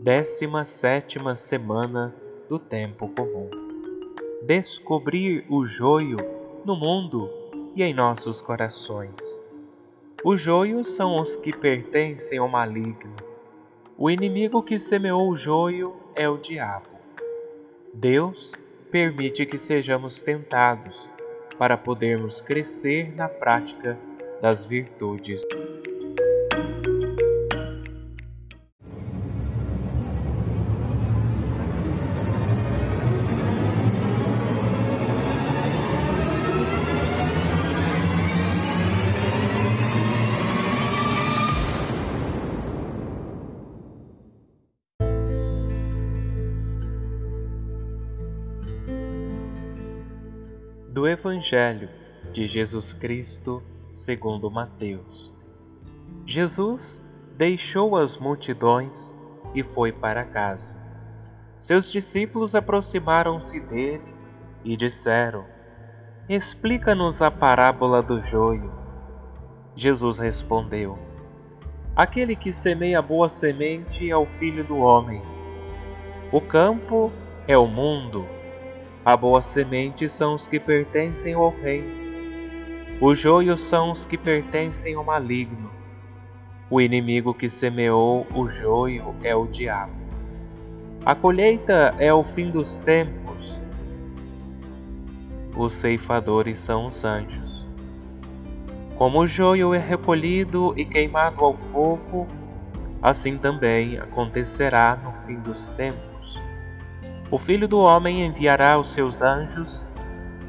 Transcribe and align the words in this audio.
Décima 0.00 0.64
sétima 0.64 1.34
semana 1.34 2.14
do 2.48 2.56
tempo 2.56 3.08
comum. 3.08 3.50
Descobrir 4.46 5.44
o 5.50 5.66
joio 5.66 6.18
no 6.64 6.76
mundo 6.76 7.28
e 7.74 7.82
em 7.82 7.92
nossos 7.92 8.40
corações. 8.40 9.42
Os 10.24 10.40
joios 10.40 10.94
são 10.94 11.20
os 11.20 11.34
que 11.34 11.52
pertencem 11.52 12.38
ao 12.38 12.48
maligno. 12.48 13.16
O 13.96 14.08
inimigo 14.08 14.62
que 14.62 14.78
semeou 14.78 15.28
o 15.28 15.36
joio 15.36 15.96
é 16.14 16.28
o 16.28 16.38
diabo. 16.38 16.96
Deus 17.92 18.54
permite 18.92 19.44
que 19.44 19.58
sejamos 19.58 20.22
tentados 20.22 21.10
para 21.58 21.76
podermos 21.76 22.40
crescer 22.40 23.12
na 23.16 23.28
prática 23.28 23.98
das 24.40 24.64
virtudes. 24.64 25.42
Do 50.98 51.06
Evangelho 51.06 51.88
de 52.32 52.44
Jesus 52.48 52.92
Cristo 52.92 53.62
segundo 53.88 54.50
Mateus. 54.50 55.32
Jesus 56.26 57.00
deixou 57.36 57.96
as 57.96 58.16
multidões 58.16 59.16
e 59.54 59.62
foi 59.62 59.92
para 59.92 60.24
casa. 60.24 60.76
Seus 61.60 61.92
discípulos 61.92 62.56
aproximaram-se 62.56 63.60
dele 63.60 64.12
e 64.64 64.76
disseram: 64.76 65.44
Explica-nos 66.28 67.22
a 67.22 67.30
parábola 67.30 68.02
do 68.02 68.20
joio. 68.20 68.72
Jesus 69.76 70.18
respondeu: 70.18 70.98
Aquele 71.94 72.34
que 72.34 72.50
semeia 72.50 73.00
boa 73.00 73.28
semente 73.28 74.10
é 74.10 74.16
o 74.16 74.26
filho 74.26 74.64
do 74.64 74.78
homem. 74.78 75.22
O 76.32 76.40
campo 76.40 77.12
é 77.46 77.56
o 77.56 77.68
mundo 77.68 78.26
a 79.08 79.16
boa 79.16 79.40
semente 79.40 80.06
são 80.06 80.34
os 80.34 80.46
que 80.46 80.60
pertencem 80.60 81.32
ao 81.32 81.48
reino. 81.48 81.90
Os 83.00 83.18
joios 83.18 83.62
são 83.62 83.90
os 83.90 84.04
que 84.04 84.18
pertencem 84.18 84.96
ao 84.96 85.02
maligno. 85.02 85.70
O 86.68 86.78
inimigo 86.78 87.32
que 87.32 87.48
semeou 87.48 88.26
o 88.34 88.46
joio 88.50 89.14
é 89.22 89.34
o 89.34 89.46
diabo. 89.46 89.94
A 91.06 91.14
colheita 91.14 91.94
é 91.98 92.12
o 92.12 92.22
fim 92.22 92.50
dos 92.50 92.76
tempos. 92.76 93.58
Os 95.56 95.72
ceifadores 95.72 96.58
são 96.58 96.84
os 96.84 97.02
anjos. 97.02 97.66
Como 98.98 99.20
o 99.20 99.26
joio 99.26 99.72
é 99.72 99.78
recolhido 99.78 100.74
e 100.76 100.84
queimado 100.84 101.42
ao 101.42 101.56
fogo, 101.56 102.26
assim 103.00 103.38
também 103.38 103.96
acontecerá 103.96 105.00
no 105.02 105.14
fim 105.14 105.36
dos 105.36 105.68
tempos. 105.70 106.08
O 107.30 107.36
Filho 107.36 107.68
do 107.68 107.78
Homem 107.78 108.24
enviará 108.24 108.78
os 108.78 108.90
seus 108.90 109.20
anjos, 109.20 109.86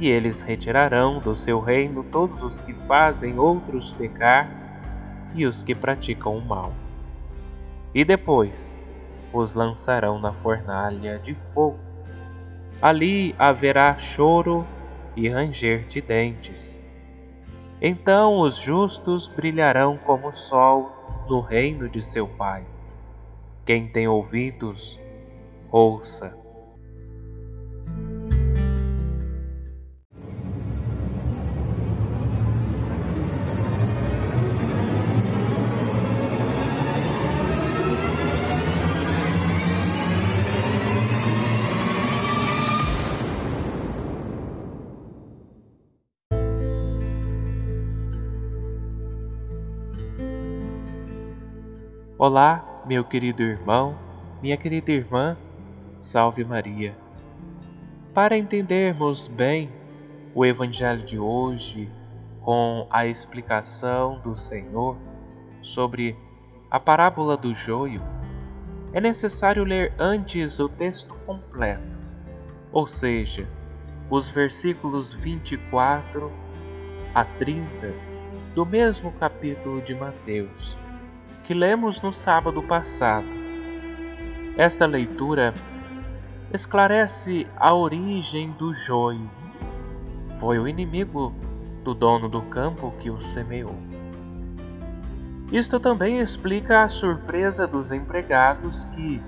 e 0.00 0.08
eles 0.08 0.42
retirarão 0.42 1.20
do 1.20 1.32
seu 1.32 1.60
reino 1.60 2.02
todos 2.02 2.42
os 2.42 2.58
que 2.58 2.74
fazem 2.74 3.38
outros 3.38 3.92
pecar 3.92 4.50
e 5.36 5.46
os 5.46 5.62
que 5.62 5.72
praticam 5.72 6.36
o 6.36 6.44
mal. 6.44 6.72
E 7.94 8.04
depois 8.04 8.80
os 9.32 9.54
lançarão 9.54 10.18
na 10.18 10.32
fornalha 10.32 11.16
de 11.20 11.32
fogo. 11.34 11.78
Ali 12.82 13.36
haverá 13.38 13.96
choro 13.96 14.66
e 15.14 15.28
ranger 15.28 15.86
de 15.86 16.00
dentes. 16.00 16.80
Então 17.80 18.38
os 18.38 18.56
justos 18.56 19.28
brilharão 19.28 19.96
como 19.96 20.26
o 20.26 20.32
sol 20.32 20.90
no 21.28 21.40
reino 21.40 21.88
de 21.88 22.02
seu 22.02 22.26
Pai. 22.26 22.64
Quem 23.64 23.86
tem 23.86 24.08
ouvidos, 24.08 24.98
ouça. 25.70 26.43
Olá, 52.26 52.64
meu 52.86 53.04
querido 53.04 53.42
irmão, 53.42 53.98
minha 54.40 54.56
querida 54.56 54.90
irmã, 54.90 55.36
salve 56.00 56.42
Maria. 56.42 56.96
Para 58.14 58.34
entendermos 58.38 59.26
bem 59.26 59.70
o 60.34 60.42
Evangelho 60.42 61.04
de 61.04 61.18
hoje, 61.18 61.86
com 62.40 62.86
a 62.88 63.06
explicação 63.06 64.18
do 64.20 64.34
Senhor 64.34 64.96
sobre 65.60 66.16
a 66.70 66.80
parábola 66.80 67.36
do 67.36 67.54
joio, 67.54 68.00
é 68.94 69.02
necessário 69.02 69.62
ler 69.62 69.92
antes 69.98 70.58
o 70.58 70.66
texto 70.66 71.14
completo, 71.26 71.98
ou 72.72 72.86
seja, 72.86 73.46
os 74.08 74.30
versículos 74.30 75.12
24 75.12 76.32
a 77.14 77.22
30 77.22 77.92
do 78.54 78.64
mesmo 78.64 79.12
capítulo 79.12 79.82
de 79.82 79.94
Mateus 79.94 80.82
que 81.44 81.52
lemos 81.52 82.00
no 82.00 82.12
sábado 82.12 82.62
passado. 82.62 83.26
Esta 84.56 84.86
leitura 84.86 85.52
esclarece 86.52 87.46
a 87.56 87.74
origem 87.74 88.52
do 88.52 88.72
joio. 88.72 89.30
Foi 90.38 90.58
o 90.58 90.66
inimigo 90.66 91.34
do 91.82 91.92
dono 91.94 92.28
do 92.28 92.40
campo 92.42 92.94
que 92.98 93.10
o 93.10 93.20
semeou. 93.20 93.76
Isto 95.52 95.78
também 95.78 96.18
explica 96.18 96.82
a 96.82 96.88
surpresa 96.88 97.66
dos 97.66 97.92
empregados 97.92 98.84
que, 98.84 99.20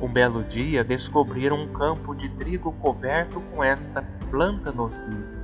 um 0.00 0.08
belo 0.08 0.42
dia, 0.42 0.82
descobriram 0.82 1.62
um 1.62 1.68
campo 1.68 2.14
de 2.14 2.30
trigo 2.30 2.72
coberto 2.72 3.40
com 3.52 3.62
esta 3.62 4.02
planta 4.30 4.72
nociva. 4.72 5.38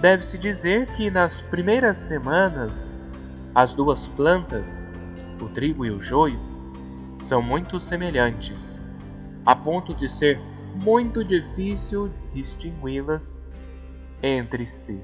Deve-se 0.00 0.36
dizer 0.36 0.86
que 0.88 1.08
nas 1.08 1.40
primeiras 1.40 1.98
semanas 1.98 2.94
as 3.56 3.72
duas 3.72 4.06
plantas, 4.06 4.86
o 5.40 5.48
trigo 5.48 5.86
e 5.86 5.90
o 5.90 6.02
joio, 6.02 6.38
são 7.18 7.40
muito 7.40 7.80
semelhantes, 7.80 8.84
a 9.46 9.56
ponto 9.56 9.94
de 9.94 10.10
ser 10.10 10.38
muito 10.74 11.24
difícil 11.24 12.12
distingui-las 12.28 13.42
entre 14.22 14.66
si. 14.66 15.02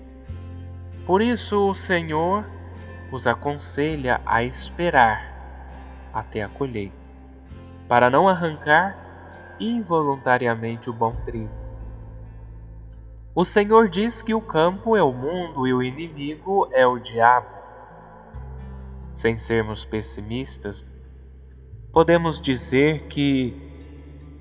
Por 1.06 1.22
isso 1.22 1.66
o 1.66 1.72
Senhor 1.72 2.44
os 3.10 3.26
aconselha 3.26 4.20
a 4.26 4.44
esperar 4.44 5.32
até 6.12 6.42
a 6.42 6.48
colheita, 6.48 7.08
para 7.88 8.10
não 8.10 8.28
arrancar 8.28 9.56
involuntariamente 9.58 10.90
o 10.90 10.92
bom 10.92 11.16
trigo. 11.24 11.48
O 13.34 13.46
Senhor 13.46 13.88
diz 13.88 14.22
que 14.22 14.34
o 14.34 14.42
campo 14.42 14.94
é 14.94 15.02
o 15.02 15.10
mundo 15.10 15.66
e 15.66 15.72
o 15.72 15.82
inimigo 15.82 16.68
é 16.70 16.86
o 16.86 16.98
diabo 16.98 17.61
sem 19.14 19.38
sermos 19.38 19.84
pessimistas, 19.84 20.96
podemos 21.92 22.40
dizer 22.40 23.02
que 23.08 23.54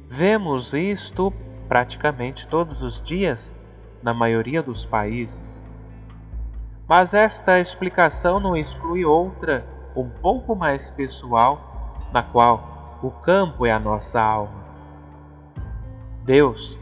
vemos 0.08 0.74
isto 0.74 1.32
praticamente 1.68 2.48
todos 2.48 2.82
os 2.82 3.04
dias 3.04 3.60
na 4.02 4.14
maioria 4.14 4.64
dos 4.64 4.86
países. 4.86 5.66
Mas 6.88 7.14
esta 7.14 7.60
explicação 7.60 8.40
não 8.40 8.56
exclui 8.56 9.06
outra, 9.06 9.66
um 9.96 10.10
pouco 10.10 10.56
mais 10.56 10.90
pessoal, 10.90 12.10
na 12.12 12.24
qual 12.24 13.00
o 13.02 13.10
campo 13.10 13.66
é 13.66 13.72
a 13.72 13.80
nossa 13.80 14.22
alma. 14.22 14.66
Deus 16.24 16.80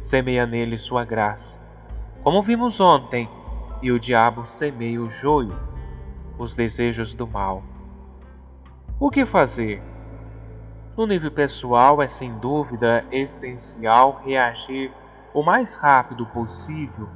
semeia 0.00 0.46
nele 0.46 0.76
sua 0.76 1.04
graça, 1.04 1.60
como 2.22 2.42
vimos 2.42 2.80
ontem, 2.80 3.28
e 3.80 3.90
o 3.90 3.98
diabo 3.98 4.46
semeia 4.46 5.00
o 5.00 5.08
joio 5.08 5.71
os 6.42 6.56
desejos 6.56 7.14
do 7.14 7.26
mal. 7.26 7.62
O 8.98 9.10
que 9.10 9.24
fazer? 9.24 9.80
No 10.96 11.06
nível 11.06 11.30
pessoal, 11.30 12.02
é 12.02 12.08
sem 12.08 12.36
dúvida 12.38 13.04
essencial 13.12 14.20
reagir 14.24 14.92
o 15.32 15.42
mais 15.42 15.74
rápido 15.76 16.26
possível, 16.26 17.08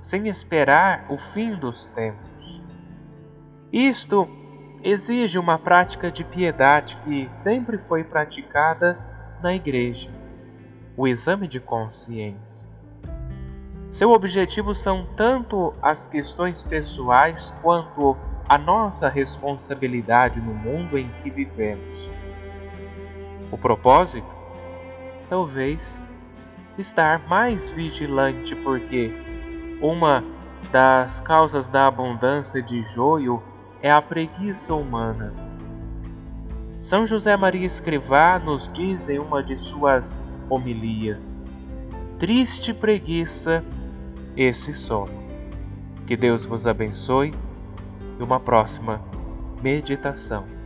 sem 0.00 0.28
esperar 0.28 1.04
o 1.10 1.18
fim 1.18 1.54
dos 1.56 1.86
tempos. 1.86 2.62
Isto 3.72 4.28
exige 4.82 5.38
uma 5.38 5.58
prática 5.58 6.10
de 6.10 6.24
piedade 6.24 6.96
que 7.04 7.28
sempre 7.28 7.76
foi 7.76 8.04
praticada 8.04 8.98
na 9.42 9.52
igreja: 9.52 10.10
o 10.96 11.06
exame 11.06 11.46
de 11.46 11.60
consciência. 11.60 12.70
Seu 13.90 14.12
objetivo 14.12 14.74
são 14.74 15.04
tanto 15.16 15.74
as 15.82 16.06
questões 16.06 16.62
pessoais 16.62 17.50
quanto 17.60 18.16
a 18.50 18.58
nossa 18.58 19.08
responsabilidade 19.08 20.40
no 20.40 20.52
mundo 20.52 20.98
em 20.98 21.08
que 21.18 21.30
vivemos. 21.30 22.10
O 23.48 23.56
propósito? 23.56 24.26
Talvez 25.28 26.02
estar 26.76 27.28
mais 27.28 27.70
vigilante, 27.70 28.56
porque 28.56 29.12
uma 29.80 30.24
das 30.72 31.20
causas 31.20 31.68
da 31.68 31.86
abundância 31.86 32.60
de 32.60 32.82
joio 32.82 33.40
é 33.80 33.88
a 33.88 34.02
preguiça 34.02 34.74
humana. 34.74 35.32
São 36.80 37.06
José 37.06 37.36
Maria 37.36 37.64
Escrivá 37.64 38.36
nos 38.40 38.66
diz 38.66 39.08
em 39.08 39.20
uma 39.20 39.44
de 39.44 39.56
suas 39.56 40.18
homilias: 40.48 41.40
Triste 42.18 42.74
preguiça, 42.74 43.64
esse 44.36 44.72
sono. 44.72 45.20
Que 46.04 46.16
Deus 46.16 46.44
vos 46.44 46.66
abençoe 46.66 47.32
e 48.20 48.22
uma 48.22 48.38
próxima 48.38 49.02
meditação. 49.62 50.59